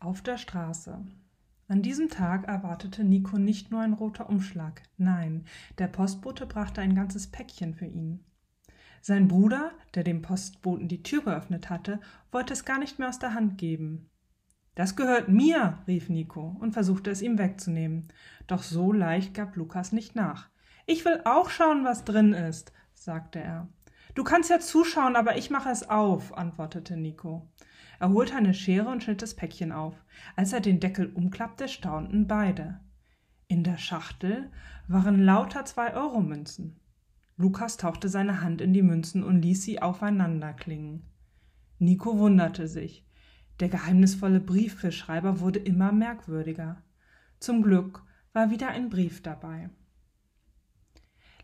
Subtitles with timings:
[0.00, 1.04] Auf der Straße.
[1.66, 5.44] An diesem Tag erwartete Nico nicht nur ein roter Umschlag, nein,
[5.78, 8.24] der Postbote brachte ein ganzes Päckchen für ihn.
[9.02, 11.98] Sein Bruder, der dem Postboten die Tür geöffnet hatte,
[12.30, 14.08] wollte es gar nicht mehr aus der Hand geben.
[14.76, 18.06] Das gehört mir, rief Nico und versuchte es ihm wegzunehmen.
[18.46, 20.48] Doch so leicht gab Lukas nicht nach.
[20.86, 23.68] Ich will auch schauen, was drin ist, sagte er.
[24.14, 27.48] Du kannst ja zuschauen, aber ich mache es auf, antwortete Nico.
[28.00, 29.94] Er holte eine Schere und schnitt das Päckchen auf.
[30.36, 32.80] Als er den Deckel umklappte, staunten beide.
[33.48, 34.50] In der Schachtel
[34.86, 36.80] waren lauter Zwei-Euro-Münzen.
[37.36, 41.04] Lukas tauchte seine Hand in die Münzen und ließ sie aufeinander klingen.
[41.78, 43.06] Nico wunderte sich.
[43.60, 46.82] Der geheimnisvolle Briefbeschreiber wurde immer merkwürdiger.
[47.40, 49.70] Zum Glück war wieder ein Brief dabei.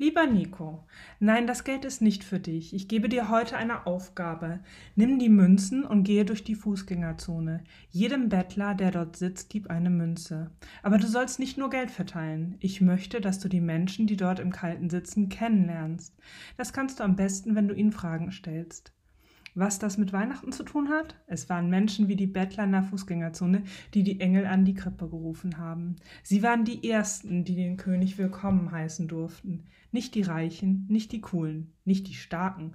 [0.00, 0.84] Lieber Nico,
[1.18, 2.72] nein, das Geld ist nicht für dich.
[2.72, 4.60] Ich gebe dir heute eine Aufgabe.
[4.94, 7.64] Nimm die Münzen und gehe durch die Fußgängerzone.
[7.90, 10.52] Jedem Bettler, der dort sitzt, gib eine Münze.
[10.84, 12.54] Aber du sollst nicht nur Geld verteilen.
[12.60, 16.16] Ich möchte, dass du die Menschen, die dort im Kalten sitzen, kennenlernst.
[16.56, 18.92] Das kannst du am besten, wenn du ihnen Fragen stellst.
[19.58, 21.16] Was das mit Weihnachten zu tun hat?
[21.26, 25.08] Es waren Menschen wie die Bettler in der Fußgängerzone, die die Engel an die Krippe
[25.08, 25.96] gerufen haben.
[26.22, 29.64] Sie waren die Ersten, die den König willkommen heißen durften.
[29.90, 32.74] Nicht die Reichen, nicht die Coolen, nicht die Starken,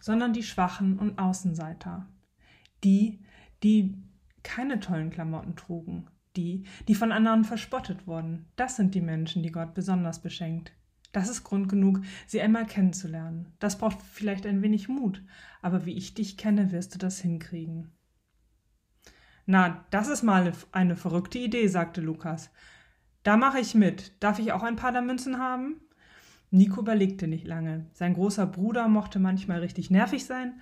[0.00, 2.08] sondern die Schwachen und Außenseiter.
[2.82, 3.20] Die,
[3.62, 3.94] die
[4.42, 6.08] keine tollen Klamotten trugen.
[6.34, 8.46] Die, die von anderen verspottet wurden.
[8.56, 10.72] Das sind die Menschen, die Gott besonders beschenkt.
[11.14, 13.52] Das ist Grund genug, sie einmal kennenzulernen.
[13.60, 15.22] Das braucht vielleicht ein wenig Mut,
[15.62, 17.92] aber wie ich dich kenne, wirst du das hinkriegen.
[19.46, 22.50] Na, das ist mal eine verrückte Idee, sagte Lukas.
[23.22, 24.12] Da mache ich mit.
[24.18, 25.76] Darf ich auch ein paar der Münzen haben?
[26.50, 27.86] Nico überlegte nicht lange.
[27.92, 30.60] Sein großer Bruder mochte manchmal richtig nervig sein,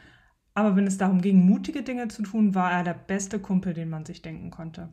[0.53, 3.89] aber wenn es darum ging, mutige Dinge zu tun, war er der beste Kumpel, den
[3.89, 4.91] man sich denken konnte.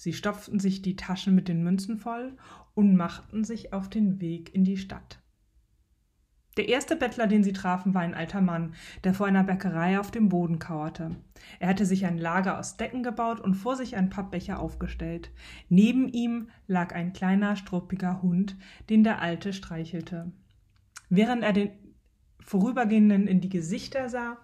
[0.00, 2.34] Sie stopften sich die Taschen mit den Münzen voll
[2.72, 5.20] und machten sich auf den Weg in die Stadt.
[6.56, 8.72] Der erste Bettler, den sie trafen, war ein alter Mann,
[9.04, 11.16] der vor einer Bäckerei auf dem Boden kauerte.
[11.58, 15.32] Er hatte sich ein Lager aus Decken gebaut und vor sich ein Pappbecher aufgestellt.
[15.68, 18.56] Neben ihm lag ein kleiner, struppiger Hund,
[18.88, 20.32] den der Alte streichelte.
[21.10, 21.72] Während er den
[22.40, 24.38] Vorübergehenden in die Gesichter sah,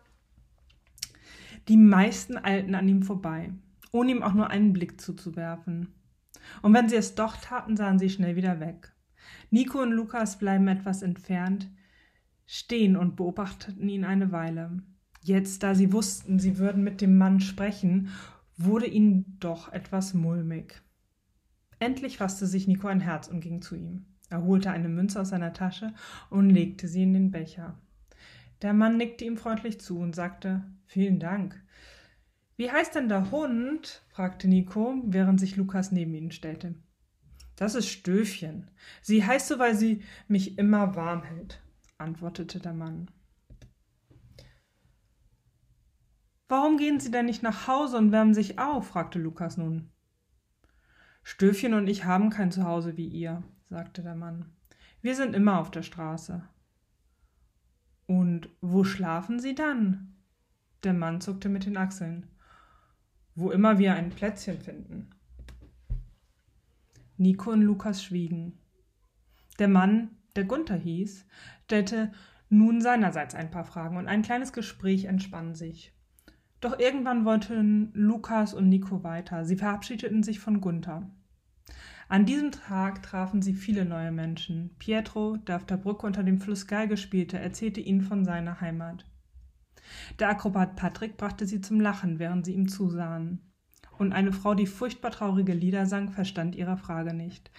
[1.68, 3.54] die meisten Alten an ihm vorbei
[3.96, 5.88] ohne ihm auch nur einen Blick zuzuwerfen.
[6.62, 8.92] Und wenn sie es doch taten, sahen sie schnell wieder weg.
[9.50, 11.70] Nico und Lukas bleiben etwas entfernt,
[12.46, 14.82] stehen und beobachteten ihn eine Weile.
[15.22, 18.10] Jetzt, da sie wussten, sie würden mit dem Mann sprechen,
[18.56, 20.80] wurde ihnen doch etwas mulmig.
[21.78, 24.06] Endlich fasste sich Nico ein Herz und ging zu ihm.
[24.28, 25.94] Er holte eine Münze aus seiner Tasche
[26.30, 27.78] und legte sie in den Becher.
[28.62, 31.60] Der Mann nickte ihm freundlich zu und sagte Vielen Dank.
[32.56, 34.02] Wie heißt denn der Hund?
[34.08, 36.74] fragte Nico, während sich Lukas neben ihn stellte.
[37.54, 38.70] Das ist Stöfchen.
[39.02, 41.62] Sie heißt so, weil sie mich immer warm hält,
[41.98, 43.10] antwortete der Mann.
[46.48, 48.88] Warum gehen Sie denn nicht nach Hause und wärmen sich auf?
[48.88, 49.90] fragte Lukas nun.
[51.24, 54.54] Stöfchen und ich haben kein Zuhause wie ihr, sagte der Mann.
[55.02, 56.48] Wir sind immer auf der Straße.
[58.06, 60.14] Und wo schlafen Sie dann?
[60.84, 62.28] Der Mann zuckte mit den Achseln
[63.36, 65.10] wo immer wir ein Plätzchen finden.
[67.18, 68.58] Nico und Lukas schwiegen.
[69.58, 71.26] Der Mann, der Gunther hieß,
[71.64, 72.12] stellte
[72.48, 75.92] nun seinerseits ein paar Fragen und ein kleines Gespräch entspann sich.
[76.60, 79.44] Doch irgendwann wollten Lukas und Nico weiter.
[79.44, 81.08] Sie verabschiedeten sich von Gunther.
[82.08, 84.70] An diesem Tag trafen sie viele neue Menschen.
[84.78, 89.04] Pietro, der auf der Brücke unter dem Fluss Geige spielte, erzählte ihnen von seiner Heimat.
[90.18, 93.40] Der Akrobat Patrick brachte sie zum Lachen, während sie ihm zusahen.
[93.98, 97.50] Und eine Frau, die furchtbar traurige Lieder sang, verstand ihre Frage nicht,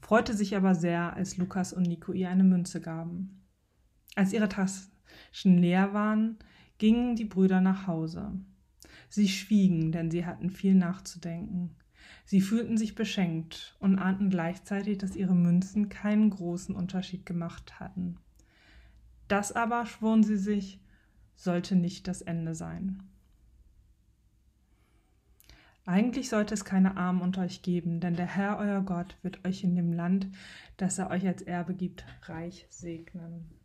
[0.00, 3.42] freute sich aber sehr, als Lukas und Nico ihr eine Münze gaben.
[4.14, 6.38] Als ihre Taschen leer waren,
[6.78, 8.32] gingen die Brüder nach Hause.
[9.08, 11.76] Sie schwiegen, denn sie hatten viel nachzudenken.
[12.24, 18.16] Sie fühlten sich beschenkt und ahnten gleichzeitig, dass ihre Münzen keinen großen Unterschied gemacht hatten.
[19.28, 20.80] Das aber, schworen sie sich,
[21.42, 23.02] sollte nicht das Ende sein.
[25.84, 29.64] Eigentlich sollte es keine Armen unter euch geben, denn der Herr euer Gott wird euch
[29.64, 30.28] in dem Land,
[30.76, 33.61] das er euch als Erbe gibt, reich segnen.